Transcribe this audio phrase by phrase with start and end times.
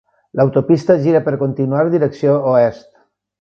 [0.39, 2.85] L'autopista gira per continuar direcció oest.